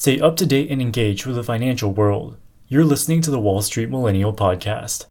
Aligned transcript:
Stay 0.00 0.18
up 0.18 0.34
to 0.34 0.46
date 0.46 0.70
and 0.70 0.80
engaged 0.80 1.26
with 1.26 1.36
the 1.36 1.44
financial 1.44 1.92
world. 1.92 2.38
You're 2.68 2.86
listening 2.86 3.20
to 3.20 3.30
the 3.30 3.38
Wall 3.38 3.60
Street 3.60 3.90
Millennial 3.90 4.32
Podcast. 4.32 5.04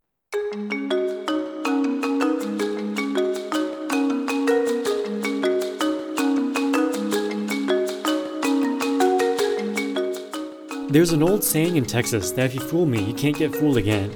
There's 10.92 11.12
an 11.12 11.22
old 11.22 11.44
saying 11.44 11.76
in 11.76 11.86
Texas 11.86 12.32
that 12.32 12.48
if 12.48 12.56
you 12.56 12.62
fool 12.62 12.88
me, 12.88 13.04
you 13.04 13.14
can't 13.14 13.38
get 13.38 13.56
fooled 13.56 13.78
again. 13.78 14.10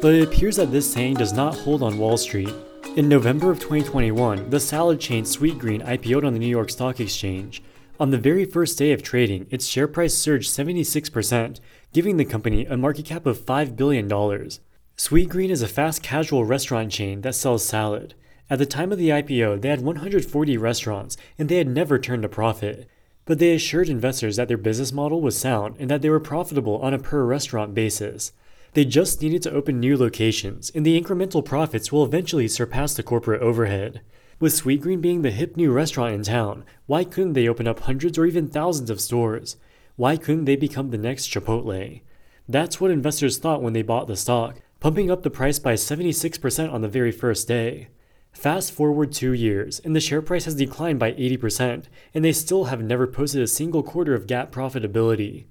But 0.00 0.14
it 0.14 0.24
appears 0.26 0.56
that 0.56 0.72
this 0.72 0.90
saying 0.90 1.16
does 1.16 1.34
not 1.34 1.54
hold 1.54 1.82
on 1.82 1.98
Wall 1.98 2.16
Street. 2.16 2.54
In 2.96 3.10
November 3.10 3.50
of 3.50 3.58
2021, 3.58 4.48
the 4.48 4.58
salad 4.58 5.00
chain 5.00 5.24
Sweetgreen 5.24 5.84
IPO'd 5.86 6.24
on 6.24 6.32
the 6.32 6.38
New 6.38 6.46
York 6.46 6.70
Stock 6.70 6.98
Exchange. 6.98 7.62
On 8.00 8.10
the 8.10 8.18
very 8.18 8.44
first 8.44 8.76
day 8.76 8.90
of 8.90 9.04
trading, 9.04 9.46
its 9.50 9.66
share 9.66 9.86
price 9.86 10.14
surged 10.14 10.50
76%, 10.50 11.60
giving 11.92 12.16
the 12.16 12.24
company 12.24 12.66
a 12.66 12.76
market 12.76 13.04
cap 13.04 13.24
of 13.24 13.38
$5 13.38 13.76
billion. 13.76 14.08
Sweetgreen 14.08 15.48
is 15.48 15.62
a 15.62 15.68
fast 15.68 16.02
casual 16.02 16.44
restaurant 16.44 16.90
chain 16.90 17.20
that 17.20 17.36
sells 17.36 17.64
salad. 17.64 18.14
At 18.50 18.58
the 18.58 18.66
time 18.66 18.90
of 18.90 18.98
the 18.98 19.10
IPO, 19.10 19.60
they 19.60 19.68
had 19.68 19.82
140 19.82 20.56
restaurants 20.56 21.16
and 21.38 21.48
they 21.48 21.58
had 21.58 21.68
never 21.68 21.96
turned 22.00 22.24
a 22.24 22.28
profit. 22.28 22.88
But 23.26 23.38
they 23.38 23.54
assured 23.54 23.88
investors 23.88 24.36
that 24.36 24.48
their 24.48 24.56
business 24.56 24.92
model 24.92 25.20
was 25.20 25.38
sound 25.38 25.76
and 25.78 25.88
that 25.88 26.02
they 26.02 26.10
were 26.10 26.20
profitable 26.20 26.78
on 26.78 26.94
a 26.94 26.98
per 26.98 27.24
restaurant 27.24 27.74
basis. 27.74 28.32
They 28.72 28.84
just 28.84 29.22
needed 29.22 29.42
to 29.42 29.52
open 29.52 29.78
new 29.78 29.96
locations, 29.96 30.68
and 30.74 30.84
the 30.84 31.00
incremental 31.00 31.44
profits 31.44 31.92
will 31.92 32.04
eventually 32.04 32.48
surpass 32.48 32.94
the 32.94 33.04
corporate 33.04 33.40
overhead. 33.40 34.00
With 34.40 34.52
Sweetgreen 34.52 35.00
being 35.00 35.22
the 35.22 35.30
hip 35.30 35.56
new 35.56 35.70
restaurant 35.70 36.14
in 36.14 36.22
town, 36.22 36.64
why 36.86 37.04
couldn't 37.04 37.34
they 37.34 37.48
open 37.48 37.68
up 37.68 37.80
hundreds 37.80 38.18
or 38.18 38.26
even 38.26 38.48
thousands 38.48 38.90
of 38.90 39.00
stores? 39.00 39.56
Why 39.96 40.16
couldn't 40.16 40.44
they 40.44 40.56
become 40.56 40.90
the 40.90 40.98
next 40.98 41.28
Chipotle? 41.28 42.02
That's 42.48 42.80
what 42.80 42.90
investors 42.90 43.38
thought 43.38 43.62
when 43.62 43.72
they 43.72 43.82
bought 43.82 44.08
the 44.08 44.16
stock, 44.16 44.60
pumping 44.80 45.10
up 45.10 45.22
the 45.22 45.30
price 45.30 45.58
by 45.58 45.74
76% 45.74 46.72
on 46.72 46.82
the 46.82 46.88
very 46.88 47.12
first 47.12 47.46
day. 47.46 47.88
Fast 48.32 48.72
forward 48.72 49.12
two 49.12 49.32
years, 49.32 49.80
and 49.84 49.94
the 49.94 50.00
share 50.00 50.20
price 50.20 50.44
has 50.44 50.56
declined 50.56 50.98
by 50.98 51.12
80%, 51.12 51.84
and 52.12 52.24
they 52.24 52.32
still 52.32 52.64
have 52.64 52.82
never 52.82 53.06
posted 53.06 53.40
a 53.40 53.46
single 53.46 53.84
quarter 53.84 54.14
of 54.14 54.26
GAAP 54.26 54.50
profitability. 54.50 55.44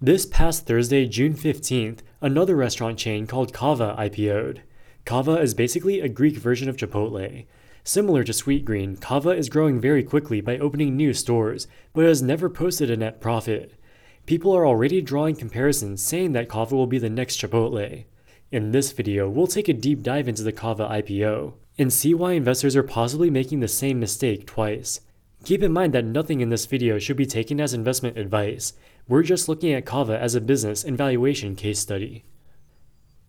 This 0.00 0.24
past 0.24 0.66
Thursday, 0.66 1.06
June 1.06 1.34
15th, 1.34 1.98
another 2.22 2.56
restaurant 2.56 2.98
chain 2.98 3.26
called 3.26 3.52
Cava 3.52 3.94
IPO'd. 3.98 4.62
Cava 5.04 5.32
is 5.32 5.52
basically 5.52 6.00
a 6.00 6.08
Greek 6.08 6.38
version 6.38 6.70
of 6.70 6.76
Chipotle. 6.76 7.44
Similar 7.84 8.24
to 8.24 8.32
Sweetgreen, 8.32 9.00
Cava 9.00 9.30
is 9.30 9.48
growing 9.48 9.80
very 9.80 10.02
quickly 10.02 10.40
by 10.40 10.58
opening 10.58 10.96
new 10.96 11.14
stores, 11.14 11.66
but 11.94 12.04
has 12.04 12.22
never 12.22 12.50
posted 12.50 12.90
a 12.90 12.96
net 12.96 13.20
profit. 13.20 13.74
People 14.26 14.54
are 14.54 14.66
already 14.66 15.00
drawing 15.00 15.34
comparisons 15.34 16.02
saying 16.02 16.32
that 16.32 16.48
Cava 16.48 16.76
will 16.76 16.86
be 16.86 16.98
the 16.98 17.08
next 17.08 17.40
Chipotle. 17.40 18.04
In 18.52 18.72
this 18.72 18.92
video, 18.92 19.30
we'll 19.30 19.46
take 19.46 19.68
a 19.68 19.72
deep 19.72 20.02
dive 20.02 20.28
into 20.28 20.42
the 20.42 20.52
Cava 20.52 20.86
IPO 20.88 21.54
and 21.78 21.92
see 21.92 22.12
why 22.12 22.32
investors 22.32 22.76
are 22.76 22.82
possibly 22.82 23.30
making 23.30 23.60
the 23.60 23.68
same 23.68 23.98
mistake 23.98 24.46
twice. 24.46 25.00
Keep 25.44 25.62
in 25.62 25.72
mind 25.72 25.94
that 25.94 26.04
nothing 26.04 26.40
in 26.40 26.50
this 26.50 26.66
video 26.66 26.98
should 26.98 27.16
be 27.16 27.24
taken 27.24 27.60
as 27.60 27.72
investment 27.72 28.18
advice. 28.18 28.74
We're 29.08 29.22
just 29.22 29.48
looking 29.48 29.72
at 29.72 29.86
Cava 29.86 30.18
as 30.18 30.34
a 30.34 30.40
business 30.40 30.84
and 30.84 30.98
valuation 30.98 31.56
case 31.56 31.78
study. 31.78 32.24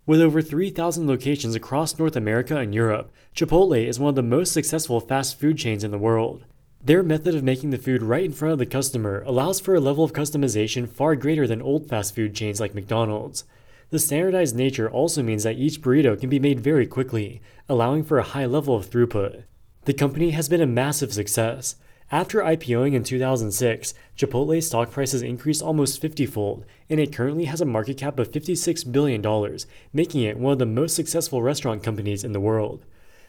With 0.08 0.20
over 0.20 0.42
3,000 0.42 1.08
locations 1.08 1.54
across 1.54 2.00
North 2.00 2.16
America 2.16 2.58
and 2.58 2.74
Europe, 2.74 3.12
Chipotle 3.36 3.86
is 3.88 4.00
one 4.00 4.10
of 4.10 4.16
the 4.16 4.24
most 4.24 4.52
successful 4.52 5.00
fast 5.00 5.40
food 5.40 5.60
chains 5.60 5.84
in 5.84 5.92
the 5.92 6.00
world. 6.00 6.44
Their 6.84 7.04
method 7.04 7.36
of 7.36 7.44
making 7.44 7.70
the 7.70 7.78
food 7.78 8.02
right 8.02 8.26
in 8.26 8.32
front 8.32 8.54
of 8.54 8.58
the 8.58 8.66
customer 8.66 9.22
allows 9.28 9.60
for 9.60 9.76
a 9.76 9.80
level 9.80 10.04
of 10.04 10.12
customization 10.12 10.90
far 10.90 11.16
greater 11.16 11.46
than 11.46 11.62
old 11.62 11.88
fast 11.88 12.16
food 12.16 12.34
chains 12.34 12.60
like 12.60 12.74
McDonald's. 12.74 13.44
The 13.92 14.00
standardized 14.00 14.56
nature 14.56 14.90
also 14.90 15.22
means 15.22 15.44
that 15.44 15.58
each 15.58 15.82
burrito 15.82 16.20
can 16.20 16.32
be 16.32 16.40
made 16.40 16.62
very 16.62 16.88
quickly, 16.88 17.40
allowing 17.70 18.04
for 18.04 18.18
a 18.18 18.24
high 18.24 18.48
level 18.48 18.76
of 18.76 18.90
throughput. 18.90 19.44
The 19.86 19.94
company 19.94 20.32
has 20.32 20.50
been 20.50 20.62
a 20.62 20.66
massive 20.66 21.14
success, 21.14 21.76
after 22.12 22.42
IPOing 22.42 22.94
in 22.94 23.04
2006, 23.04 23.94
Chipotle's 24.18 24.68
stock 24.68 24.92
price 24.92 25.14
has 25.14 25.22
increased 25.22 25.62
almost 25.62 26.02
50 26.02 26.26
fold, 26.26 26.66
and 26.90 27.00
it 27.00 27.14
currently 27.14 27.46
has 27.46 27.62
a 27.62 27.66
market 27.66 27.98
cap 27.98 28.20
of 28.20 28.32
$56 28.32 28.92
billion, 28.92 29.58
making 29.94 30.24
it 30.24 30.38
one 30.38 30.54
of 30.54 30.60
the 30.60 30.66
most 30.66 30.94
successful 30.94 31.42
restaurant 31.42 31.84
companies 31.84 32.26
in 32.26 32.34
the 32.34 32.42
world. 32.42 32.86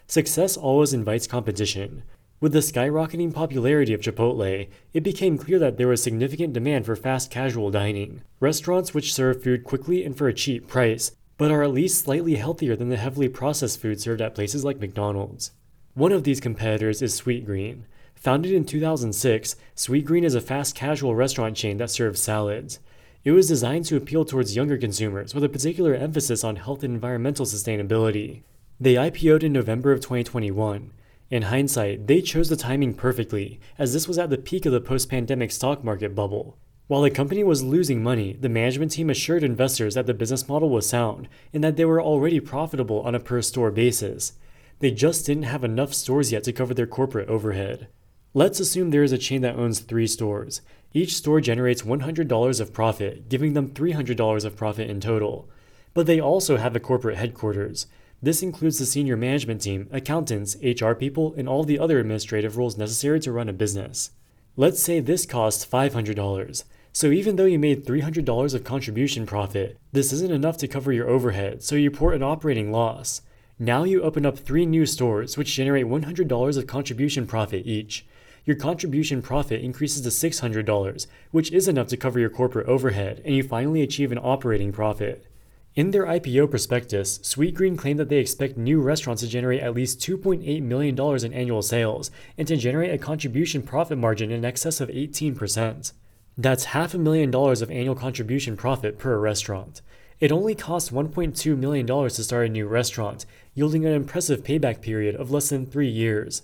Success 0.09 0.57
always 0.57 0.93
invites 0.93 1.29
competition. 1.29 2.03
With 2.41 2.53
the 2.53 2.59
skyrocketing 2.59 3.33
popularity 3.33 3.95
of 3.95 4.01
Chipotle, 4.01 4.69
it 4.93 5.05
became 5.05 5.39
clear 5.39 5.61
that 5.61 5.77
there 5.77 5.87
was 5.87 6.03
significant 6.03 6.53
demand 6.53 6.85
for 6.85 6.97
fast 6.97 7.31
casual 7.31 7.71
dining. 7.71 8.23
Restaurants 8.41 8.93
which 8.93 9.15
serve 9.15 9.45
food 9.45 9.63
quickly 9.63 10.05
and 10.05 10.19
for 10.19 10.27
a 10.27 10.35
cheap 10.35 10.67
price, 10.67 11.13
but 11.39 11.53
are 11.53 11.63
at 11.63 11.71
least 11.71 12.03
slightly 12.03 12.35
healthier 12.35 12.75
than 12.75 12.89
the 12.89 12.97
heavily 12.97 13.29
processed 13.29 13.81
food 13.81 14.01
served 14.01 14.21
at 14.21 14.35
places 14.35 14.65
like 14.65 14.81
McDonald's. 14.81 15.53
One 15.95 16.11
of 16.11 16.25
these 16.25 16.41
competitors 16.41 17.01
is 17.01 17.21
Sweetgreen. 17.21 17.85
Founded 18.23 18.53
in 18.53 18.65
2006, 18.65 19.57
Sweetgreen 19.75 20.23
is 20.23 20.37
a 20.37 20.41
fast 20.41 20.77
casual 20.77 21.17
restaurant 21.17 21.57
chain 21.57 21.79
that 21.79 21.91
serves 21.91 22.23
salads. 22.23 22.79
It 23.25 23.33
was 23.33 23.49
designed 23.49 23.85
to 23.87 23.97
appeal 23.97 24.25
towards 24.25 24.55
younger 24.55 24.79
consumers 24.79 25.35
with 25.35 25.43
a 25.43 25.49
particular 25.49 25.93
emphasis 25.93 26.45
on 26.45 26.55
health 26.55 26.85
and 26.85 26.95
environmental 26.95 27.45
sustainability. 27.45 28.43
They 28.79 28.95
IPO'd 28.95 29.43
in 29.43 29.53
November 29.53 29.91
of 29.91 29.99
2021. 30.03 30.93
In 31.31 31.43
hindsight, 31.43 32.07
they 32.07 32.23
chose 32.23 32.49
the 32.49 32.55
timing 32.55 32.95
perfectly, 32.95 33.59
as 33.77 33.93
this 33.93 34.07
was 34.07 34.19
at 34.19 34.31
the 34.31 34.39
peak 34.39 34.67
of 34.67 34.73
the 34.73 34.81
post 34.81 35.11
pandemic 35.11 35.51
stock 35.51 35.83
market 35.83 36.15
bubble. 36.15 36.57
While 36.87 37.03
the 37.03 37.11
company 37.11 37.43
was 37.43 37.65
losing 37.65 38.05
money, 38.05 38.35
the 38.35 38.49
management 38.49 38.93
team 38.93 39.11
assured 39.11 39.43
investors 39.43 39.97
that 39.97 40.07
the 40.07 40.15
business 40.15 40.47
model 40.47 40.71
was 40.71 40.89
sound 40.89 41.29
and 41.53 41.65
that 41.65 41.77
they 41.77 41.85
were 41.85 42.01
already 42.01 42.39
profitable 42.39 43.01
on 43.01 43.17
a 43.17 43.21
per 43.21 43.43
store 43.43 43.73
basis. 43.73 44.35
They 44.79 44.93
just 44.93 45.27
didn't 45.27 45.43
have 45.43 45.65
enough 45.65 45.93
stores 45.93 46.31
yet 46.31 46.45
to 46.45 46.53
cover 46.53 46.73
their 46.73 46.87
corporate 46.87 47.29
overhead. 47.29 47.89
Let's 48.35 48.61
assume 48.61 48.91
there 48.91 49.03
is 49.03 49.13
a 49.13 49.19
chain 49.19 49.43
that 49.43 49.57
owns 49.57 49.81
three 49.81 50.07
stores. 50.07 50.63
Each 50.95 51.15
store 51.17 51.43
generates 51.43 51.83
$100 51.83 52.61
of 52.61 52.73
profit, 52.73 53.29
giving 53.29 53.53
them 53.53 53.69
$300 53.69 54.45
of 54.47 54.57
profit 54.57 54.89
in 54.89 55.01
total. 55.01 55.51
But 55.93 56.07
they 56.07 56.19
also 56.19 56.57
have 56.57 56.75
a 56.75 56.81
corporate 56.81 57.19
headquarters. 57.19 57.87
This 58.23 58.43
includes 58.43 58.79
the 58.79 58.87
senior 58.87 59.19
management 59.19 59.61
team, 59.61 59.87
accountants, 59.93 60.57
HR 60.63 60.93
people, 60.93 61.35
and 61.37 61.47
all 61.47 61.63
the 61.63 61.79
other 61.79 61.99
administrative 61.99 62.57
roles 62.57 62.79
necessary 62.79 63.21
to 63.21 63.33
run 63.33 63.51
a 63.51 63.53
business. 63.53 64.13
Let's 64.57 64.83
say 64.83 65.01
this 65.01 65.27
costs 65.27 65.67
$500. 65.67 66.65
So 66.95 67.09
even 67.09 67.37
though 67.37 67.45
you 67.45 67.59
made 67.59 67.85
$300 67.85 68.55
of 68.55 68.65
contribution 68.65 69.27
profit, 69.27 69.79
this 69.93 70.11
isn't 70.11 70.33
enough 70.33 70.57
to 70.59 70.69
cover 70.69 70.91
your 70.91 71.11
overhead, 71.11 71.63
so 71.63 71.77
you 71.77 71.91
report 71.91 72.15
an 72.15 72.23
operating 72.23 72.73
loss. 72.73 73.21
Now 73.59 73.85
you 73.85 74.01
open 74.01 74.25
up 74.25 74.39
three 74.39 74.65
new 74.65 74.87
stores, 74.87 75.37
which 75.37 75.55
generate 75.55 75.85
$100 75.85 76.57
of 76.57 76.67
contribution 76.67 77.27
profit 77.27 77.67
each 77.67 78.07
your 78.45 78.57
contribution 78.57 79.23
profit 79.23 79.61
increases 79.61 80.03
to 80.03 80.09
$600, 80.09 81.07
which 81.31 81.53
is 81.53 81.69
enough 81.69 81.89
to 81.89 81.97
cover 81.97 82.19
your 82.19 82.31
corporate 82.31 82.69
overhead, 82.69 83.23
and 83.25 83.35
you 83.37 83.43
finally 83.43 83.83
achieve 83.83 84.13
an 84.13 84.19
operating 84.23 84.73
profit. 84.73 85.27
In 85.75 85.91
their 85.91 86.05
IPO 86.05 86.51
prospectus, 86.51 87.19
Sweetgreen 87.21 87.79
claimed 87.79 87.99
that 87.99 88.11
they 88.11 88.19
expect 88.19 88.59
new 88.59 88.83
restaurants 88.83 89.23
to 89.23 89.29
generate 89.29 89.63
at 89.63 89.75
least 89.75 90.01
$2.8 90.01 90.63
million 90.63 91.25
in 91.25 91.33
annual 91.33 91.63
sales 91.63 92.11
and 92.37 92.47
to 92.47 92.59
generate 92.59 92.93
a 92.93 92.99
contribution 92.99 93.63
profit 93.63 93.97
margin 93.97 94.31
in 94.31 94.45
excess 94.45 94.83
of 94.83 94.91
18%. 94.91 95.93
That's 96.37 96.65
half 96.65 96.93
a 96.93 96.99
million 96.99 97.31
dollars 97.31 97.63
of 97.63 97.71
annual 97.71 97.95
contribution 97.95 98.57
profit 98.57 98.99
per 98.99 99.19
restaurant. 99.19 99.81
It 100.21 100.31
only 100.31 100.55
costs 100.55 100.91
$1.2 100.91 101.57
million 101.57 101.87
to 101.87 102.11
start 102.11 102.47
a 102.47 102.51
new 102.51 102.67
restaurant, 102.67 103.25
yielding 103.55 103.87
an 103.87 103.93
impressive 103.93 104.45
payback 104.45 104.83
period 104.83 105.15
of 105.17 105.31
less 105.31 105.49
than 105.49 105.65
three 105.67 105.89
years. 105.89 106.43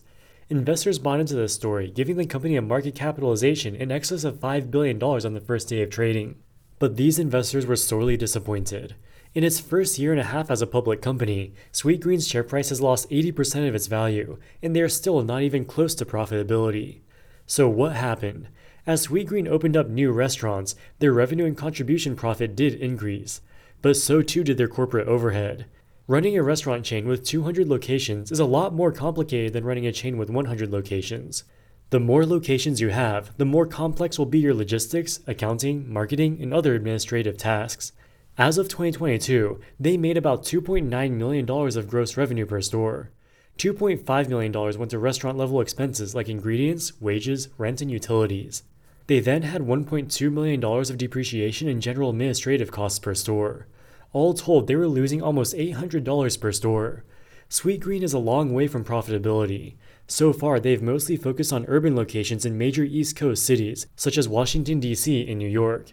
Investors 0.51 0.99
bought 0.99 1.21
into 1.21 1.35
this 1.35 1.53
story, 1.53 1.91
giving 1.91 2.17
the 2.17 2.25
company 2.25 2.57
a 2.57 2.63
market 2.63 2.95
capitalization 2.95 3.75
in 3.75 3.93
excess 3.93 4.25
of 4.25 4.41
$5 4.41 4.71
billion 4.71 5.03
on 5.03 5.35
the 5.35 5.43
first 5.43 5.69
day 5.69 5.83
of 5.83 5.91
trading. 5.91 6.37
But 6.79 6.97
these 6.97 7.19
investors 7.19 7.67
were 7.67 7.77
sorely 7.77 8.17
disappointed. 8.17 8.95
In 9.35 9.45
its 9.45 9.61
first 9.61 9.99
year 9.99 10.11
and 10.11 10.21
a 10.21 10.25
half 10.25 10.51
as 10.51 10.63
a 10.63 10.67
public 10.67 11.03
company, 11.03 11.53
Sweetgreen's 11.71 12.27
share 12.27 12.45
price 12.45 12.71
has 12.71 12.81
lost 12.81 13.11
80% 13.11 13.69
of 13.69 13.75
its 13.75 13.89
value, 13.89 14.39
and 14.63 14.75
they 14.75 14.81
are 14.81 14.89
still 14.89 15.23
not 15.23 15.43
even 15.43 15.67
close 15.67 15.95
to 15.97 16.07
profitability. 16.07 17.01
So, 17.45 17.69
what 17.69 17.93
happened? 17.93 18.49
As 18.87 19.09
Sweetgreen 19.09 19.49
opened 19.49 19.77
up 19.77 19.91
new 19.91 20.13
restaurants, 20.13 20.75
their 20.99 21.13
revenue 21.13 21.45
and 21.45 21.59
contribution 21.59 22.17
profit 22.17 22.57
did 22.57 22.73
increase, 22.73 23.43
but 23.83 23.99
so 23.99 24.23
too 24.23 24.45
did 24.45 24.57
their 24.57 24.67
corporate 24.67 25.09
overhead. 25.09 25.67
Running 26.11 26.39
a 26.39 26.43
restaurant 26.43 26.87
chain 26.87 27.07
with 27.07 27.27
200 27.27 27.69
locations 27.69 28.33
is 28.33 28.41
a 28.41 28.47
lot 28.47 28.73
more 28.73 28.91
complicated 28.91 29.53
than 29.53 29.67
running 29.67 29.87
a 29.87 29.93
chain 29.93 30.17
with 30.17 30.31
100 30.31 30.73
locations. 30.73 31.45
The 31.91 32.01
more 32.01 32.25
locations 32.25 32.81
you 32.81 32.89
have, 32.89 33.37
the 33.37 33.45
more 33.45 33.67
complex 33.67 34.19
will 34.19 34.25
be 34.25 34.39
your 34.39 34.55
logistics, 34.55 35.21
accounting, 35.27 35.93
marketing, 35.93 36.39
and 36.41 36.55
other 36.55 36.75
administrative 36.75 37.37
tasks. 37.37 37.93
As 38.39 38.57
of 38.57 38.71
2022, 38.71 39.61
they 39.79 39.99
made 39.99 40.17
about 40.17 40.45
$2.9 40.45 41.11
million 41.11 41.51
of 41.51 41.91
gross 41.91 42.17
revenue 42.17 42.47
per 42.47 42.63
store. 42.63 43.11
$2.5 43.59 44.29
million 44.31 44.53
went 44.79 44.91
to 44.91 44.99
restaurant 44.99 45.37
level 45.37 45.61
expenses 45.61 46.15
like 46.15 46.31
ingredients, 46.31 46.99
wages, 47.03 47.51
rent, 47.59 47.83
and 47.83 47.91
utilities. 47.91 48.63
They 49.09 49.21
then 49.21 49.43
had 49.43 49.61
$1.2 49.61 50.33
million 50.33 50.65
of 50.65 50.97
depreciation 50.97 51.69
and 51.69 51.83
general 51.83 52.09
administrative 52.09 52.73
costs 52.73 52.99
per 52.99 53.13
store. 53.15 53.67
All 54.13 54.35
told, 54.35 54.67
they 54.67 54.77
were 54.77 54.89
losing 54.89 55.23
almost 55.23 55.55
$800 55.55 56.41
per 56.41 56.53
store. 56.53 57.05
Sweetgreen 57.51 58.03
is 58.03 58.13
a 58.13 58.19
long 58.19 58.53
way 58.53 58.67
from 58.67 58.85
profitability. 58.85 59.77
So 60.07 60.33
far, 60.33 60.59
they've 60.59 60.83
mostly 60.83 61.17
focused 61.17 61.53
on 61.53 61.67
urban 61.67 61.95
locations 61.95 62.47
in 62.47 62.57
major 62.57 62.85
East 62.85 63.17
Coast 63.17 63.45
cities, 63.45 63.87
such 63.97 64.17
as 64.17 64.29
Washington, 64.29 64.81
D.C. 64.81 65.29
and 65.29 65.39
New 65.39 65.49
York. 65.49 65.93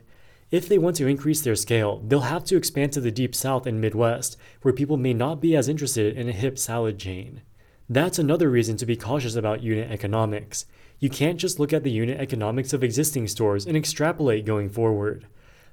If 0.51 0.69
they 0.69 0.77
want 0.77 0.95
to 0.97 1.07
increase 1.07 1.41
their 1.41 1.55
scale, 1.55 2.01
they'll 2.05 2.21
have 2.21 2.45
to 2.45 2.55
expand 2.55 2.93
to 2.93 3.01
the 3.01 3.11
Deep 3.11 3.35
South 3.35 3.65
and 3.65 3.81
Midwest, 3.81 4.37
where 4.61 4.73
people 4.73 4.95
may 4.95 5.13
not 5.13 5.41
be 5.41 5.55
as 5.55 5.67
interested 5.67 6.15
in 6.15 6.29
a 6.29 6.33
hip 6.33 6.57
salad 6.57 6.97
chain. 6.97 7.41
That's 7.89 8.19
another 8.19 8.49
reason 8.49 8.77
to 8.77 8.85
be 8.85 8.95
cautious 8.95 9.35
about 9.35 9.63
unit 9.63 9.91
economics. 9.91 10.65
You 10.99 11.09
can't 11.09 11.39
just 11.39 11.59
look 11.59 11.73
at 11.73 11.83
the 11.83 11.91
unit 11.91 12.19
economics 12.19 12.73
of 12.73 12.83
existing 12.83 13.27
stores 13.27 13.65
and 13.65 13.75
extrapolate 13.75 14.45
going 14.45 14.69
forward. 14.69 15.27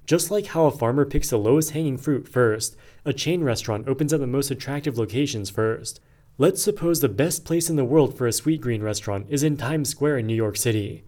Just 0.05 0.31
like 0.31 0.47
how 0.47 0.67
a 0.67 0.71
farmer 0.71 1.05
picks 1.05 1.31
the 1.31 1.39
lowest 1.39 1.71
hanging 1.71 1.97
fruit 1.97 2.27
first, 2.29 2.77
a 3.05 3.13
chain 3.13 3.45
restaurant 3.45 3.87
opens 3.87 4.13
at 4.13 4.21
the 4.21 4.27
most 4.27 4.51
attractive 4.51 4.99
locations 4.99 5.49
first. 5.49 6.01
Let's 6.39 6.63
suppose 6.63 7.01
the 7.01 7.09
best 7.09 7.45
place 7.45 7.71
in 7.71 7.77
the 7.77 7.85
world 7.85 8.17
for 8.17 8.27
a 8.27 8.31
Sweetgreen 8.31 8.83
restaurant 8.83 9.27
is 9.29 9.43
in 9.43 9.57
Times 9.57 9.91
Square 9.91 10.19
in 10.19 10.27
New 10.27 10.35
York 10.35 10.57
City. 10.57 11.05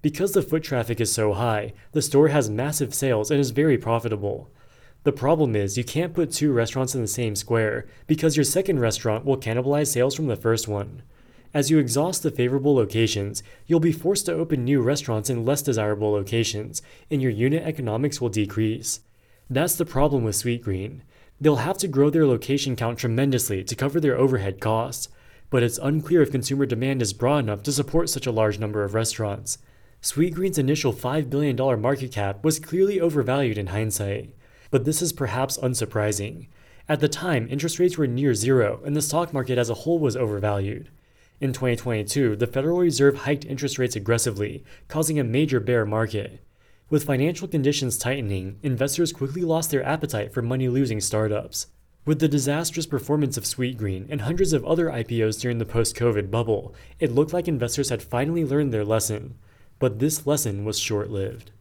Because 0.00 0.32
the 0.32 0.42
foot 0.42 0.62
traffic 0.62 1.00
is 1.00 1.12
so 1.12 1.34
high, 1.34 1.74
the 1.92 2.00
store 2.00 2.28
has 2.28 2.48
massive 2.48 2.94
sales 2.94 3.30
and 3.30 3.38
is 3.38 3.50
very 3.50 3.76
profitable. 3.76 4.50
The 5.04 5.12
problem 5.12 5.54
is 5.54 5.76
you 5.76 5.84
can't 5.84 6.14
put 6.14 6.32
two 6.32 6.52
restaurants 6.52 6.94
in 6.94 7.02
the 7.02 7.08
same 7.08 7.34
square 7.36 7.86
because 8.06 8.36
your 8.36 8.44
second 8.44 8.80
restaurant 8.80 9.24
will 9.24 9.36
cannibalize 9.36 9.88
sales 9.88 10.14
from 10.14 10.26
the 10.26 10.36
first 10.36 10.68
one. 10.68 11.02
As 11.54 11.70
you 11.70 11.78
exhaust 11.78 12.22
the 12.22 12.30
favorable 12.30 12.74
locations, 12.74 13.42
you'll 13.66 13.80
be 13.80 13.92
forced 13.92 14.26
to 14.26 14.34
open 14.34 14.64
new 14.64 14.82
restaurants 14.82 15.30
in 15.30 15.46
less 15.46 15.62
desirable 15.62 16.10
locations, 16.10 16.82
and 17.10 17.22
your 17.22 17.30
unit 17.30 17.62
economics 17.62 18.20
will 18.20 18.28
decrease. 18.28 19.00
That's 19.48 19.76
the 19.76 19.86
problem 19.86 20.24
with 20.24 20.36
Sweetgreen. 20.36 21.00
They'll 21.40 21.56
have 21.56 21.78
to 21.78 21.88
grow 21.88 22.10
their 22.10 22.26
location 22.26 22.76
count 22.76 22.98
tremendously 22.98 23.64
to 23.64 23.74
cover 23.74 23.98
their 23.98 24.18
overhead 24.18 24.60
costs, 24.60 25.08
but 25.48 25.62
it's 25.62 25.78
unclear 25.78 26.20
if 26.20 26.30
consumer 26.30 26.66
demand 26.66 27.00
is 27.00 27.14
broad 27.14 27.38
enough 27.38 27.62
to 27.62 27.72
support 27.72 28.10
such 28.10 28.26
a 28.26 28.32
large 28.32 28.58
number 28.58 28.84
of 28.84 28.92
restaurants. 28.92 29.56
Sweetgreen's 30.02 30.58
initial 30.58 30.92
$5 30.92 31.30
billion 31.30 31.56
market 31.80 32.12
cap 32.12 32.44
was 32.44 32.60
clearly 32.60 33.00
overvalued 33.00 33.56
in 33.56 33.68
hindsight, 33.68 34.34
but 34.70 34.84
this 34.84 35.00
is 35.00 35.14
perhaps 35.14 35.56
unsurprising. 35.58 36.48
At 36.90 37.00
the 37.00 37.08
time, 37.08 37.48
interest 37.50 37.78
rates 37.78 37.96
were 37.96 38.06
near 38.06 38.34
zero, 38.34 38.80
and 38.84 38.94
the 38.94 39.02
stock 39.02 39.32
market 39.32 39.56
as 39.56 39.70
a 39.70 39.74
whole 39.74 39.98
was 39.98 40.16
overvalued. 40.16 40.90
In 41.40 41.52
2022, 41.52 42.34
the 42.34 42.48
Federal 42.48 42.78
Reserve 42.78 43.18
hiked 43.18 43.44
interest 43.44 43.78
rates 43.78 43.94
aggressively, 43.94 44.64
causing 44.88 45.20
a 45.20 45.24
major 45.24 45.60
bear 45.60 45.86
market. 45.86 46.40
With 46.90 47.04
financial 47.04 47.46
conditions 47.46 47.96
tightening, 47.96 48.58
investors 48.64 49.12
quickly 49.12 49.42
lost 49.42 49.70
their 49.70 49.84
appetite 49.84 50.32
for 50.32 50.42
money 50.42 50.68
losing 50.68 51.00
startups. 51.00 51.68
With 52.04 52.18
the 52.18 52.26
disastrous 52.26 52.86
performance 52.86 53.36
of 53.36 53.44
Sweetgreen 53.44 54.06
and 54.10 54.22
hundreds 54.22 54.52
of 54.52 54.64
other 54.64 54.86
IPOs 54.86 55.40
during 55.40 55.58
the 55.58 55.64
post 55.64 55.94
COVID 55.94 56.28
bubble, 56.28 56.74
it 56.98 57.12
looked 57.12 57.32
like 57.32 57.46
investors 57.46 57.90
had 57.90 58.02
finally 58.02 58.44
learned 58.44 58.72
their 58.72 58.84
lesson. 58.84 59.36
But 59.78 60.00
this 60.00 60.26
lesson 60.26 60.64
was 60.64 60.80
short 60.80 61.08
lived. 61.08 61.52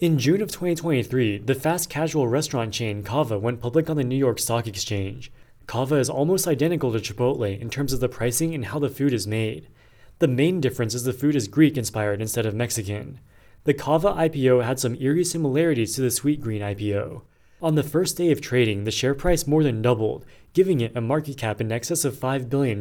In 0.00 0.18
June 0.18 0.42
of 0.42 0.50
2023, 0.50 1.38
the 1.38 1.54
fast 1.54 1.88
casual 1.88 2.26
restaurant 2.26 2.74
chain 2.74 3.04
Cava 3.04 3.38
went 3.38 3.60
public 3.60 3.88
on 3.88 3.96
the 3.96 4.04
New 4.04 4.16
York 4.16 4.40
Stock 4.40 4.66
Exchange. 4.66 5.30
Cava 5.66 5.96
is 5.96 6.08
almost 6.08 6.46
identical 6.46 6.92
to 6.92 7.00
Chipotle 7.00 7.60
in 7.60 7.70
terms 7.70 7.92
of 7.92 8.00
the 8.00 8.08
pricing 8.08 8.54
and 8.54 8.66
how 8.66 8.78
the 8.78 8.88
food 8.88 9.12
is 9.12 9.26
made. 9.26 9.68
The 10.20 10.28
main 10.28 10.60
difference 10.60 10.94
is 10.94 11.04
the 11.04 11.12
food 11.12 11.34
is 11.34 11.48
Greek 11.48 11.76
inspired 11.76 12.20
instead 12.20 12.46
of 12.46 12.54
Mexican. 12.54 13.20
The 13.64 13.74
Cava 13.74 14.12
IPO 14.12 14.64
had 14.64 14.78
some 14.78 14.94
eerie 14.94 15.24
similarities 15.24 15.94
to 15.94 16.02
the 16.02 16.08
Sweetgreen 16.08 16.60
IPO. 16.60 17.22
On 17.60 17.74
the 17.74 17.82
first 17.82 18.16
day 18.16 18.30
of 18.30 18.40
trading, 18.40 18.84
the 18.84 18.92
share 18.92 19.14
price 19.14 19.46
more 19.46 19.64
than 19.64 19.82
doubled, 19.82 20.24
giving 20.52 20.80
it 20.80 20.96
a 20.96 21.00
market 21.00 21.36
cap 21.36 21.60
in 21.60 21.72
excess 21.72 22.04
of 22.04 22.14
$5 22.14 22.48
billion. 22.48 22.80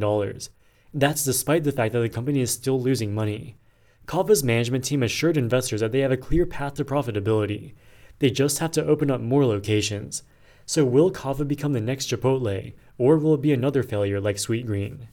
That's 0.94 1.26
despite 1.26 1.64
the 1.64 1.72
fact 1.72 1.94
that 1.94 2.02
the 2.02 2.10
company 2.10 2.40
is 2.40 2.52
still 2.52 2.80
losing 2.80 3.16
money. 3.16 3.58
Cava's 4.06 4.44
management 4.44 4.84
team 4.84 5.02
assured 5.02 5.38
investors 5.38 5.82
that 5.82 5.92
they 5.92 6.02
have 6.02 6.12
a 6.12 6.18
clear 6.18 6.46
path 6.46 6.76
to 6.76 6.86
profitability. 6.86 7.74
They 8.20 8.30
just 8.30 8.60
have 8.60 8.72
to 8.72 8.86
open 8.86 9.10
up 9.10 9.22
more 9.22 9.46
locations. 9.46 10.22
So 10.66 10.84
will 10.84 11.12
Cava 11.12 11.46
become 11.46 11.74
the 11.74 11.82
next 11.82 12.10
Chipotle, 12.10 12.74
or 12.98 13.18
will 13.18 13.36
it 13.36 13.42
be 13.42 13.54
another 13.54 13.84
failure 13.84 14.20
like 14.20 14.38
Sweetgreen? 14.38 15.08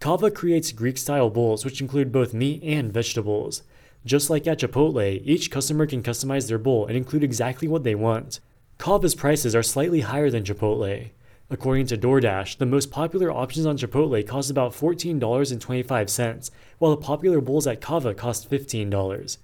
Cava 0.00 0.30
creates 0.32 0.72
Greek-style 0.72 1.30
bowls 1.30 1.64
which 1.64 1.80
include 1.80 2.10
both 2.10 2.34
meat 2.34 2.60
and 2.64 2.92
vegetables. 2.92 3.62
Just 4.04 4.30
like 4.30 4.48
at 4.48 4.58
Chipotle, 4.58 5.22
each 5.24 5.50
customer 5.50 5.86
can 5.86 6.02
customize 6.02 6.48
their 6.48 6.58
bowl 6.58 6.86
and 6.86 6.96
include 6.96 7.22
exactly 7.22 7.68
what 7.68 7.84
they 7.84 7.94
want. 7.94 8.40
Cava's 8.78 9.14
prices 9.14 9.54
are 9.54 9.62
slightly 9.62 10.00
higher 10.00 10.28
than 10.28 10.42
Chipotle. 10.42 11.10
According 11.48 11.86
to 11.86 11.96
DoorDash, 11.96 12.58
the 12.58 12.66
most 12.66 12.90
popular 12.90 13.30
options 13.30 13.64
on 13.64 13.76
Chipotle 13.76 14.26
cost 14.26 14.50
about 14.50 14.72
$14.25, 14.72 16.50
while 16.78 16.90
the 16.90 16.96
popular 16.96 17.40
bowls 17.40 17.68
at 17.68 17.80
Cava 17.80 18.12
cost 18.12 18.50
$15. 18.50 19.36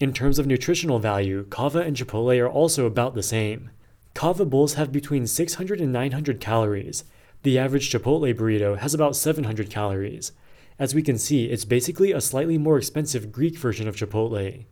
In 0.00 0.14
terms 0.14 0.38
of 0.38 0.46
nutritional 0.46 0.98
value, 0.98 1.44
Cava 1.50 1.80
and 1.80 1.94
Chipotle 1.94 2.40
are 2.40 2.48
also 2.48 2.86
about 2.86 3.14
the 3.14 3.22
same. 3.22 3.70
Cava 4.16 4.46
bowls 4.46 4.74
have 4.74 4.92
between 4.92 5.26
600 5.26 5.78
and 5.78 5.92
900 5.92 6.40
calories. 6.40 7.04
The 7.42 7.58
average 7.58 7.90
Chipotle 7.90 8.34
burrito 8.34 8.78
has 8.78 8.94
about 8.94 9.14
700 9.14 9.68
calories. 9.68 10.32
As 10.78 10.94
we 10.94 11.02
can 11.02 11.18
see, 11.18 11.44
it's 11.50 11.66
basically 11.66 12.12
a 12.12 12.22
slightly 12.22 12.56
more 12.56 12.78
expensive 12.78 13.30
Greek 13.30 13.58
version 13.58 13.86
of 13.86 13.94
Chipotle. 13.94 14.64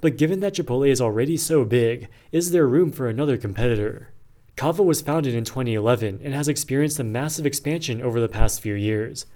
But 0.00 0.16
given 0.16 0.40
that 0.40 0.54
Chipotle 0.54 0.88
is 0.88 1.00
already 1.00 1.36
so 1.36 1.64
big, 1.64 2.08
is 2.32 2.50
there 2.50 2.66
room 2.66 2.90
for 2.90 3.06
another 3.06 3.36
competitor? 3.36 4.08
Cava 4.56 4.82
was 4.82 5.00
founded 5.00 5.32
in 5.32 5.44
2011 5.44 6.18
and 6.24 6.34
has 6.34 6.48
experienced 6.48 6.98
a 6.98 7.04
massive 7.04 7.46
expansion 7.46 8.02
over 8.02 8.18
the 8.18 8.28
past 8.28 8.60
few 8.60 8.74
years. 8.74 9.26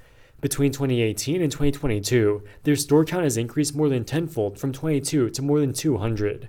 Between 0.41 0.73
2018 0.73 1.41
and 1.41 1.53
2022, 1.53 2.43
their 2.65 2.75
store 2.75 3.05
count 3.05 3.23
has 3.23 3.37
increased 3.37 3.77
more 3.77 3.89
than 3.89 4.05
tenfold 4.05 4.59
from 4.59 4.73
22 4.73 5.31
to 5.31 5.41
more 5.41 5.61
than 5.61 5.73
200. 5.73 6.49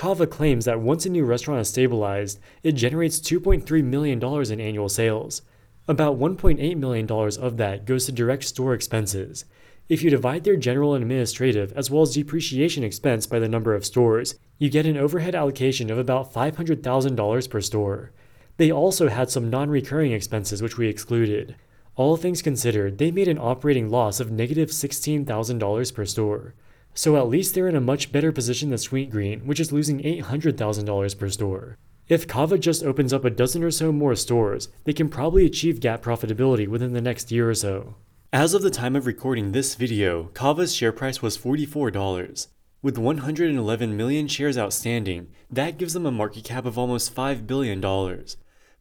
Cava 0.00 0.26
claims 0.26 0.64
that 0.64 0.80
once 0.80 1.04
a 1.04 1.10
new 1.10 1.26
restaurant 1.26 1.60
is 1.60 1.68
stabilized, 1.68 2.40
it 2.62 2.72
generates 2.72 3.20
$2.3 3.20 3.84
million 3.84 4.18
in 4.50 4.58
annual 4.58 4.88
sales. 4.88 5.42
About 5.86 6.18
$1.8 6.18 6.76
million 6.78 7.10
of 7.10 7.58
that 7.58 7.84
goes 7.84 8.06
to 8.06 8.12
direct 8.12 8.44
store 8.44 8.72
expenses. 8.72 9.44
If 9.90 10.02
you 10.02 10.08
divide 10.08 10.44
their 10.44 10.56
general 10.56 10.94
and 10.94 11.02
administrative 11.02 11.74
as 11.74 11.90
well 11.90 12.00
as 12.00 12.14
depreciation 12.14 12.82
expense 12.82 13.26
by 13.26 13.38
the 13.40 13.46
number 13.46 13.74
of 13.74 13.84
stores, 13.84 14.36
you 14.56 14.70
get 14.70 14.86
an 14.86 14.96
overhead 14.96 15.34
allocation 15.34 15.90
of 15.90 15.98
about 15.98 16.32
$500,000 16.32 17.50
per 17.50 17.60
store. 17.60 18.12
They 18.56 18.72
also 18.72 19.08
had 19.08 19.28
some 19.28 19.50
non 19.50 19.68
recurring 19.68 20.12
expenses 20.12 20.62
which 20.62 20.78
we 20.78 20.88
excluded. 20.88 21.56
All 21.94 22.16
things 22.16 22.40
considered, 22.40 22.96
they 22.96 23.10
made 23.10 23.28
an 23.28 23.36
operating 23.36 23.90
loss 23.90 24.18
of 24.18 24.30
negative 24.30 24.70
$16,000 24.70 25.94
per 25.94 26.06
store. 26.06 26.54
So 26.94 27.16
at 27.16 27.28
least 27.28 27.54
they're 27.54 27.68
in 27.68 27.76
a 27.76 27.80
much 27.80 28.12
better 28.12 28.32
position 28.32 28.70
than 28.70 28.78
Sweetgreen, 28.78 29.44
which 29.44 29.60
is 29.60 29.72
losing 29.72 30.00
$800,000 30.00 31.18
per 31.18 31.28
store. 31.28 31.78
If 32.08 32.26
Cava 32.26 32.58
just 32.58 32.82
opens 32.82 33.12
up 33.12 33.24
a 33.24 33.30
dozen 33.30 33.62
or 33.62 33.70
so 33.70 33.92
more 33.92 34.16
stores, 34.16 34.68
they 34.84 34.92
can 34.92 35.08
probably 35.08 35.46
achieve 35.46 35.78
GAAP 35.78 36.00
profitability 36.02 36.66
within 36.66 36.92
the 36.92 37.00
next 37.00 37.30
year 37.30 37.48
or 37.48 37.54
so. 37.54 37.94
As 38.32 38.54
of 38.54 38.62
the 38.62 38.70
time 38.70 38.96
of 38.96 39.06
recording 39.06 39.52
this 39.52 39.76
video, 39.76 40.24
Cava's 40.34 40.74
share 40.74 40.92
price 40.92 41.22
was 41.22 41.38
$44. 41.38 42.48
With 42.82 42.98
111 42.98 43.96
million 43.96 44.26
shares 44.26 44.56
outstanding, 44.58 45.28
that 45.50 45.78
gives 45.78 45.92
them 45.92 46.06
a 46.06 46.10
market 46.10 46.44
cap 46.44 46.64
of 46.64 46.78
almost 46.78 47.14
$5 47.14 47.46
billion. 47.46 47.80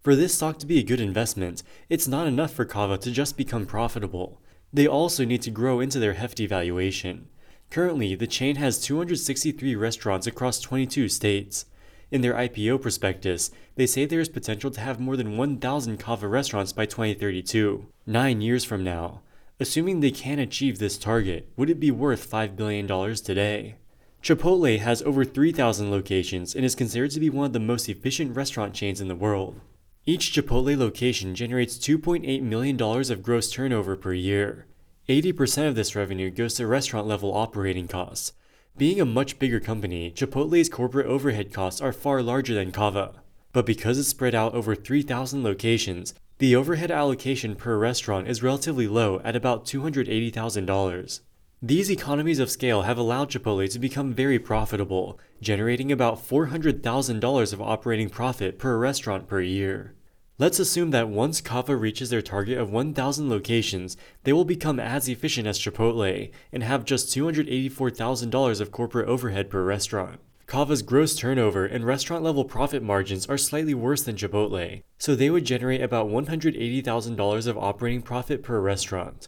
For 0.01 0.15
this 0.15 0.33
stock 0.33 0.57
to 0.59 0.65
be 0.65 0.79
a 0.79 0.83
good 0.83 1.01
investment, 1.01 1.63
it's 1.89 2.07
not 2.07 2.25
enough 2.25 2.53
for 2.53 2.63
Cava 2.65 2.97
to 2.97 3.11
just 3.11 3.37
become 3.37 3.65
profitable. 3.65 4.41
They 4.71 4.87
also 4.87 5.25
need 5.25 5.41
to 5.41 5.51
grow 5.51 5.79
into 5.79 5.99
their 5.99 6.13
hefty 6.13 6.47
valuation. 6.47 7.27
Currently, 7.71 8.15
the 8.15 8.25
chain 8.25 8.55
has 8.55 8.81
263 8.81 9.75
restaurants 9.75 10.25
across 10.25 10.59
22 10.59 11.07
states. 11.07 11.65
In 12.09 12.21
their 12.21 12.33
IPO 12.33 12.81
prospectus, 12.81 13.51
they 13.75 13.85
say 13.85 14.05
there 14.05 14.19
is 14.19 14.29
potential 14.29 14.71
to 14.71 14.81
have 14.81 14.99
more 14.99 15.15
than 15.15 15.37
1,000 15.37 15.97
Cava 15.97 16.27
restaurants 16.27 16.73
by 16.73 16.87
2032, 16.87 17.85
nine 18.07 18.41
years 18.41 18.65
from 18.65 18.83
now. 18.83 19.21
Assuming 19.59 19.99
they 19.99 20.09
can 20.09 20.39
achieve 20.39 20.79
this 20.79 20.97
target, 20.97 21.47
would 21.55 21.69
it 21.69 21.79
be 21.79 21.91
worth 21.91 22.31
$5 22.31 22.55
billion 22.55 22.87
today? 23.15 23.75
Chipotle 24.23 24.79
has 24.79 25.03
over 25.03 25.23
3,000 25.23 25.91
locations 25.91 26.55
and 26.55 26.65
is 26.65 26.73
considered 26.75 27.11
to 27.11 27.19
be 27.19 27.29
one 27.29 27.45
of 27.45 27.53
the 27.53 27.59
most 27.59 27.87
efficient 27.87 28.35
restaurant 28.35 28.73
chains 28.73 28.99
in 28.99 29.07
the 29.07 29.15
world. 29.15 29.61
Each 30.07 30.31
Chipotle 30.31 30.75
location 30.75 31.35
generates 31.35 31.77
$2.8 31.77 32.41
million 32.41 32.81
of 32.81 33.23
gross 33.23 33.51
turnover 33.51 33.95
per 33.95 34.13
year. 34.13 34.65
80% 35.09 35.67
of 35.67 35.73
this 35.73 35.95
revenue 35.95 36.29
goes 36.29 36.53
to 36.53 36.67
restaurant 36.67 37.07
level 37.07 37.33
operating 37.35 37.87
costs, 37.87 38.33
being 38.77 39.01
a 39.01 39.05
much 39.05 39.39
bigger 39.39 39.59
company, 39.59 40.09
Chipotle's 40.09 40.69
corporate 40.69 41.07
overhead 41.07 41.51
costs 41.51 41.81
are 41.81 41.91
far 41.91 42.21
larger 42.21 42.53
than 42.53 42.71
Cava. 42.71 43.15
But 43.51 43.65
because 43.65 43.99
it's 43.99 44.07
spread 44.07 44.33
out 44.33 44.53
over 44.53 44.73
3,000 44.73 45.43
locations, 45.43 46.13
the 46.37 46.55
overhead 46.55 46.91
allocation 46.91 47.55
per 47.55 47.77
restaurant 47.77 48.29
is 48.29 48.41
relatively 48.41 48.87
low 48.87 49.19
at 49.25 49.35
about 49.35 49.65
$280,000. 49.65 51.19
These 51.61 51.91
economies 51.91 52.39
of 52.39 52.49
scale 52.49 52.83
have 52.83 52.97
allowed 52.97 53.31
Chipotle 53.31 53.69
to 53.69 53.79
become 53.79 54.13
very 54.13 54.39
profitable, 54.39 55.19
generating 55.41 55.91
about 55.91 56.25
$400,000 56.25 57.53
of 57.53 57.61
operating 57.61 58.09
profit 58.09 58.57
per 58.57 58.77
restaurant 58.77 59.27
per 59.27 59.41
year. 59.41 59.95
Let's 60.39 60.57
assume 60.57 60.91
that 60.91 61.09
once 61.09 61.41
Cava 61.41 61.75
reaches 61.75 62.09
their 62.09 62.21
target 62.21 62.57
of 62.57 62.71
1,000 62.71 63.29
locations, 63.29 63.97
they 64.23 64.31
will 64.31 64.45
become 64.45 64.79
as 64.79 65.09
efficient 65.09 65.45
as 65.45 65.59
Chipotle 65.59 66.31
and 66.53 66.63
have 66.63 66.85
just 66.85 67.13
$284,000 67.13 68.61
of 68.61 68.71
corporate 68.71 69.09
overhead 69.09 69.49
per 69.49 69.65
restaurant. 69.65 70.21
Cava's 70.47 70.81
gross 70.81 71.13
turnover 71.13 71.65
and 71.65 71.85
restaurant 71.85 72.23
level 72.23 72.45
profit 72.45 72.81
margins 72.81 73.27
are 73.27 73.37
slightly 73.37 73.73
worse 73.73 74.03
than 74.03 74.15
Chipotle, 74.15 74.81
so 74.97 75.13
they 75.13 75.29
would 75.29 75.43
generate 75.43 75.81
about 75.81 76.07
$180,000 76.07 77.47
of 77.47 77.57
operating 77.57 78.01
profit 78.01 78.41
per 78.41 78.61
restaurant. 78.61 79.27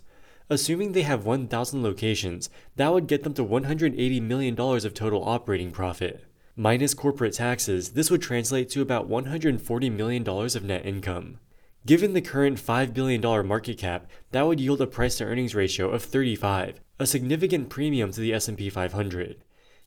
Assuming 0.50 0.94
they 0.94 1.01
have 1.01 1.25
1,000 1.25 1.84
locations, 1.84 2.50
that 2.77 2.94
would 2.94 3.08
get 3.08 3.24
them 3.24 3.34
to 3.34 3.44
$180 3.44 4.22
million 4.22 4.58
of 4.58 4.94
total 4.94 5.27
operating 5.27 5.72
profit. 5.72 6.24
Minus 6.55 6.93
corporate 6.93 7.34
taxes, 7.34 7.91
this 7.91 8.12
would 8.12 8.22
translate 8.22 8.70
to 8.72 8.81
about 8.81 9.10
$140 9.10 9.91
million 9.91 10.27
of 10.27 10.63
net 10.63 10.86
income. 10.86 11.39
Given 11.86 12.13
the 12.13 12.22
current 12.22 12.58
$5 12.58 12.93
billion 12.93 13.48
market 13.48 13.77
cap, 13.77 14.10
that 14.31 14.46
would 14.46 14.60
yield 14.60 14.81
a 14.81 14.88
price 14.88 15.17
to 15.17 15.24
earnings 15.24 15.55
ratio 15.55 15.89
of 15.89 16.03
35, 16.03 16.81
a 17.00 17.08
significant 17.08 17.70
premium 17.70 18.12
to 18.12 18.20
the 18.20 18.34
S&P 18.34 18.70
500. 18.70 19.38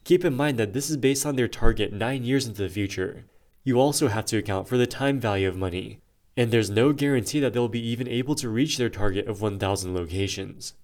Keep 0.05 0.25
in 0.25 0.35
mind 0.35 0.59
that 0.59 0.73
this 0.73 0.91
is 0.91 0.97
based 0.97 1.25
on 1.25 1.37
their 1.37 1.49
target 1.49 1.93
9 1.93 2.25
years 2.25 2.47
into 2.47 2.63
the 2.63 2.69
future. 2.69 3.27
You 3.63 3.79
also 3.79 4.09
have 4.09 4.25
to 4.27 4.39
account 4.39 4.67
for 4.67 4.77
the 4.77 4.87
time 4.87 5.21
value 5.21 5.49
of 5.49 5.57
money, 5.57 6.01
and 6.37 6.51
there's 6.51 6.71
no 6.71 6.93
guarantee 6.93 7.41
that 7.41 7.53
they'll 7.53 7.69
be 7.69 7.87
even 7.87 8.09
able 8.09 8.35
to 8.37 8.49
reach 8.49 8.77
their 8.77 8.91
target 8.91 9.29
of 9.29 9.41
1,000 9.41 9.95
locations. 9.95 10.75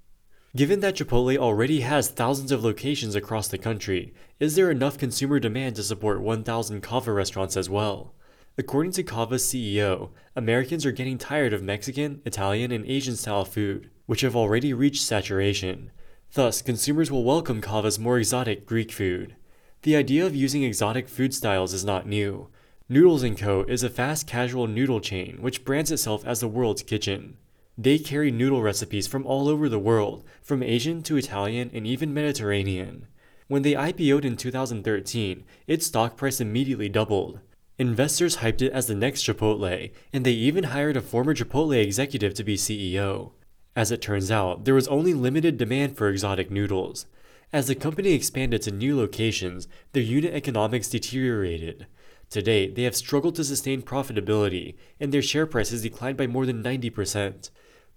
Given 0.56 0.80
that 0.80 0.96
Chipotle 0.96 1.36
already 1.36 1.82
has 1.82 2.08
thousands 2.08 2.50
of 2.50 2.64
locations 2.64 3.14
across 3.14 3.46
the 3.46 3.56
country, 3.56 4.12
is 4.40 4.56
there 4.56 4.68
enough 4.68 4.98
consumer 4.98 5.38
demand 5.38 5.76
to 5.76 5.84
support 5.84 6.22
1,000 6.22 6.80
Cava 6.80 7.12
restaurants 7.12 7.56
as 7.56 7.70
well? 7.70 8.14
According 8.58 8.90
to 8.92 9.04
Cava's 9.04 9.44
CEO, 9.44 10.10
Americans 10.34 10.84
are 10.84 10.90
getting 10.90 11.18
tired 11.18 11.52
of 11.52 11.62
Mexican, 11.62 12.20
Italian, 12.24 12.72
and 12.72 12.84
Asian 12.84 13.14
style 13.14 13.44
food, 13.44 13.90
which 14.06 14.22
have 14.22 14.34
already 14.34 14.74
reached 14.74 15.02
saturation. 15.02 15.92
Thus, 16.32 16.62
consumers 16.62 17.12
will 17.12 17.22
welcome 17.22 17.60
Cava's 17.60 18.00
more 18.00 18.18
exotic 18.18 18.66
Greek 18.66 18.90
food. 18.90 19.36
The 19.82 19.94
idea 19.94 20.26
of 20.26 20.34
using 20.34 20.64
exotic 20.64 21.08
food 21.08 21.32
styles 21.32 21.72
is 21.72 21.84
not 21.84 22.08
new. 22.08 22.48
Noodles 22.88 23.24
& 23.30 23.36
Co. 23.38 23.62
is 23.68 23.84
a 23.84 23.88
fast 23.88 24.26
casual 24.26 24.66
noodle 24.66 25.00
chain 25.00 25.38
which 25.40 25.64
brands 25.64 25.92
itself 25.92 26.26
as 26.26 26.40
the 26.40 26.48
world's 26.48 26.82
kitchen. 26.82 27.36
They 27.82 27.98
carry 27.98 28.30
noodle 28.30 28.60
recipes 28.60 29.06
from 29.06 29.24
all 29.24 29.48
over 29.48 29.66
the 29.66 29.78
world, 29.78 30.22
from 30.42 30.62
Asian 30.62 31.02
to 31.04 31.16
Italian 31.16 31.70
and 31.72 31.86
even 31.86 32.12
Mediterranean. 32.12 33.06
When 33.48 33.62
they 33.62 33.72
IPO'd 33.72 34.26
in 34.26 34.36
2013, 34.36 35.44
its 35.66 35.86
stock 35.86 36.14
price 36.18 36.42
immediately 36.42 36.90
doubled. 36.90 37.40
Investors 37.78 38.36
hyped 38.36 38.60
it 38.60 38.70
as 38.72 38.86
the 38.86 38.94
next 38.94 39.22
Chipotle, 39.22 39.92
and 40.12 40.26
they 40.26 40.32
even 40.32 40.64
hired 40.64 40.98
a 40.98 41.00
former 41.00 41.34
Chipotle 41.34 41.82
executive 41.82 42.34
to 42.34 42.44
be 42.44 42.54
CEO. 42.54 43.32
As 43.74 43.90
it 43.90 44.02
turns 44.02 44.30
out, 44.30 44.66
there 44.66 44.74
was 44.74 44.86
only 44.88 45.14
limited 45.14 45.56
demand 45.56 45.96
for 45.96 46.10
exotic 46.10 46.50
noodles. 46.50 47.06
As 47.50 47.66
the 47.66 47.74
company 47.74 48.12
expanded 48.12 48.60
to 48.60 48.70
new 48.70 48.94
locations, 48.94 49.68
their 49.94 50.02
unit 50.02 50.34
economics 50.34 50.90
deteriorated. 50.90 51.86
To 52.28 52.42
date, 52.42 52.74
they 52.74 52.82
have 52.82 52.94
struggled 52.94 53.36
to 53.36 53.44
sustain 53.44 53.80
profitability, 53.80 54.74
and 55.00 55.14
their 55.14 55.22
share 55.22 55.46
price 55.46 55.70
has 55.70 55.80
declined 55.80 56.18
by 56.18 56.26
more 56.26 56.44
than 56.44 56.62
90%. 56.62 57.48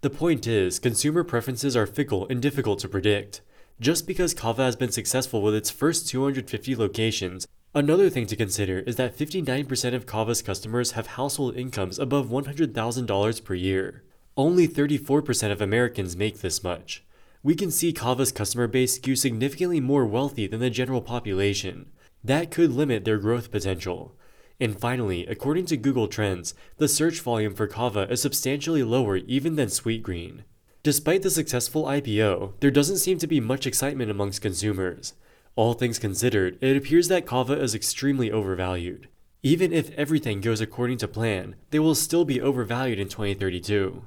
The 0.04 0.10
point 0.10 0.48
is, 0.48 0.80
consumer 0.80 1.24
preferences 1.24 1.78
are 1.78 1.88
fickle 1.88 2.28
and 2.28 2.42
difficult 2.42 2.80
to 2.80 2.90
predict. 2.90 3.40
Just 3.80 4.06
because 4.06 4.34
Cava 4.34 4.64
has 4.64 4.76
been 4.76 4.92
successful 4.92 5.42
with 5.42 5.56
its 5.56 5.70
first 5.70 6.10
250 6.10 6.76
locations, 6.76 7.48
another 7.74 8.10
thing 8.10 8.28
to 8.28 8.36
consider 8.36 8.80
is 8.80 8.98
that 8.98 9.18
59% 9.18 9.94
of 9.94 10.06
Cava's 10.06 10.42
customers 10.42 10.92
have 10.92 11.08
household 11.08 11.56
incomes 11.56 12.00
above 12.00 12.28
$100,000 12.28 13.44
per 13.46 13.54
year. 13.54 14.04
Only 14.36 14.68
34% 14.68 15.54
of 15.54 15.62
Americans 15.62 16.18
make 16.18 16.42
this 16.42 16.66
much. 16.66 17.06
We 17.42 17.56
can 17.56 17.72
see 17.72 17.94
Cava's 17.94 18.34
customer 18.34 18.68
base 18.68 18.96
skew 18.96 19.16
significantly 19.16 19.80
more 19.80 20.06
wealthy 20.06 20.48
than 20.48 20.60
the 20.60 20.70
general 20.70 21.02
population. 21.02 21.86
That 22.22 22.52
could 22.52 22.74
limit 22.74 23.06
their 23.06 23.20
growth 23.20 23.52
potential. 23.52 24.18
And 24.64 24.80
finally, 24.80 25.28
according 25.28 25.66
to 25.66 25.76
Google 25.76 26.08
Trends, 26.08 26.54
the 26.78 26.88
search 26.88 27.20
volume 27.20 27.54
for 27.54 27.68
Cava 27.68 28.10
is 28.10 28.22
substantially 28.22 28.82
lower 28.82 29.18
even 29.18 29.58
than 29.58 29.68
Sweetgreen. 29.68 30.46
Despite 30.84 31.22
the 31.22 31.30
successful 31.30 31.84
IPO, 31.84 32.54
there 32.62 32.72
doesn't 32.72 33.00
seem 33.00 33.18
to 33.18 33.28
be 33.28 33.42
much 33.42 33.68
excitement 33.68 34.10
amongst 34.10 34.42
consumers. 34.42 35.16
All 35.58 35.74
things 35.74 36.00
considered, 36.00 36.58
it 36.62 36.78
appears 36.78 37.10
that 37.10 37.26
Cava 37.26 37.62
is 37.62 37.76
extremely 37.76 38.32
overvalued. 38.32 39.10
Even 39.42 39.74
if 39.74 39.92
everything 39.98 40.40
goes 40.40 40.62
according 40.62 41.00
to 41.00 41.10
plan, 41.10 41.56
they 41.72 41.80
will 41.80 41.94
still 41.94 42.24
be 42.24 42.40
overvalued 42.40 43.00
in 43.00 43.10
2032. 43.10 44.06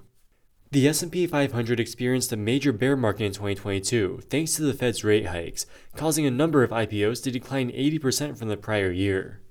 The 0.71 0.89
S&P 0.89 1.27
500 1.27 1.79
experienced 1.79 2.33
a 2.33 2.37
major 2.39 2.73
bear 2.73 2.97
market 2.97 3.25
in 3.25 3.33
2022 3.33 4.23
thanks 4.31 4.57
to 4.57 4.63
the 4.63 4.73
Fed's 4.73 5.05
rate 5.05 5.27
hikes, 5.27 5.67
causing 5.97 6.25
a 6.25 6.31
number 6.31 6.63
of 6.63 6.71
IPOs 6.71 7.23
to 7.25 7.31
decline 7.31 7.71
80% 7.73 8.39
from 8.39 8.49
the 8.49 8.57
prior 8.57 8.91
year. 8.91 9.43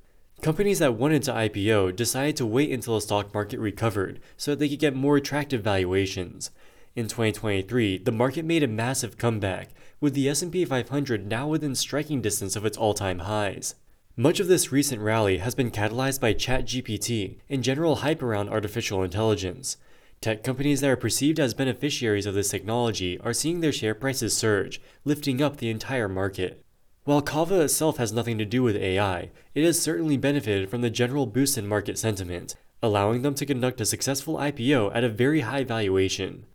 Companies 0.41 0.79
that 0.79 0.93
wanted 0.93 1.23
to 1.23 1.31
IPO 1.31 1.95
decided 1.95 2.35
to 2.37 2.45
wait 2.45 2.71
until 2.71 2.95
the 2.95 3.01
stock 3.01 3.33
market 3.33 3.59
recovered 3.59 4.19
so 4.37 4.51
that 4.51 4.59
they 4.59 4.69
could 4.69 4.79
get 4.79 4.95
more 4.95 5.17
attractive 5.17 5.63
valuations. 5.63 6.51
In 6.95 7.07
2023, 7.07 7.97
the 7.97 8.11
market 8.11 8.45
made 8.45 8.61
a 8.61 8.67
massive 8.67 9.17
comeback, 9.17 9.69
with 9.99 10.13
the 10.13 10.29
S&P 10.29 10.63
500 10.63 11.27
now 11.27 11.47
within 11.47 11.73
striking 11.73 12.21
distance 12.21 12.55
of 12.55 12.65
its 12.65 12.77
all-time 12.77 13.19
highs. 13.19 13.75
Much 14.15 14.39
of 14.39 14.47
this 14.47 14.71
recent 14.71 15.01
rally 15.01 15.39
has 15.39 15.55
been 15.55 15.71
catalyzed 15.71 16.21
by 16.21 16.33
ChatGPT 16.33 17.37
and 17.49 17.63
general 17.63 17.97
hype 17.97 18.21
around 18.21 18.47
artificial 18.47 19.03
intelligence. 19.03 19.77
Tech 20.21 20.43
companies 20.43 20.81
that 20.81 20.89
are 20.89 20.95
perceived 20.95 21.39
as 21.39 21.53
beneficiaries 21.53 22.25
of 22.25 22.33
this 22.33 22.49
technology 22.49 23.19
are 23.19 23.33
seeing 23.33 23.59
their 23.59 23.73
share 23.73 23.93
prices 23.93 24.35
surge, 24.35 24.79
lifting 25.03 25.41
up 25.41 25.57
the 25.57 25.69
entire 25.69 26.07
market. 26.07 26.64
While 27.05 27.21
Cava 27.21 27.61
itself 27.61 27.97
has 27.97 28.11
nothing 28.11 28.39
to 28.39 28.45
do 28.45 28.63
with 28.63 28.75
AI, 28.75 29.29
it 29.53 29.63
has 29.63 29.79
certainly 29.79 30.17
benefited 30.17 30.71
from 30.71 30.81
the 30.81 30.89
general 30.89 31.27
boost 31.27 31.55
in 31.55 31.67
market 31.67 31.99
sentiment, 31.99 32.55
allowing 32.81 33.21
them 33.21 33.35
to 33.35 33.45
conduct 33.45 33.79
a 33.79 33.85
successful 33.85 34.37
IPO 34.37 34.91
at 34.91 35.03
a 35.03 35.09
very 35.09 35.41
high 35.41 35.63
valuation. 35.63 36.47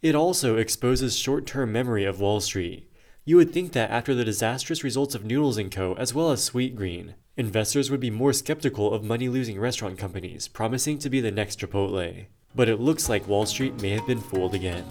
It 0.00 0.14
also 0.14 0.56
exposes 0.56 1.14
short-term 1.14 1.72
memory 1.72 2.06
of 2.06 2.20
Wall 2.20 2.40
Street. 2.40 2.90
You 3.26 3.36
would 3.36 3.52
think 3.52 3.72
that 3.72 3.90
after 3.90 4.14
the 4.14 4.24
disastrous 4.24 4.82
results 4.82 5.14
of 5.14 5.26
Noodles 5.26 5.60
& 5.64 5.70
Co. 5.70 5.92
as 5.98 6.14
well 6.14 6.30
as 6.30 6.48
Sweetgreen, 6.48 7.12
investors 7.36 7.90
would 7.90 8.00
be 8.00 8.10
more 8.10 8.32
skeptical 8.32 8.94
of 8.94 9.04
money-losing 9.04 9.60
restaurant 9.60 9.98
companies 9.98 10.48
promising 10.48 10.98
to 11.00 11.10
be 11.10 11.20
the 11.20 11.30
next 11.30 11.60
Chipotle. 11.60 12.24
But 12.54 12.70
it 12.70 12.80
looks 12.80 13.10
like 13.10 13.28
Wall 13.28 13.44
Street 13.44 13.82
may 13.82 13.90
have 13.90 14.06
been 14.06 14.22
fooled 14.22 14.54
again. 14.54 14.86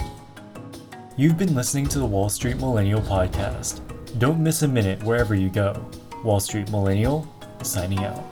You've 1.16 1.40
been 1.40 1.56
listening 1.56 1.88
to 1.88 1.98
the 1.98 2.06
Wall 2.06 2.30
Street 2.30 2.58
Millennial 2.58 3.02
Podcast. 3.02 3.82
Don't 4.18 4.40
miss 4.40 4.64
a 4.64 4.68
minute 4.68 5.04
wherever 5.04 5.36
you 5.36 5.50
go. 5.50 5.86
Wall 6.24 6.40
Street 6.40 6.72
Millennial, 6.72 7.28
signing 7.62 8.04
out. 8.04 8.24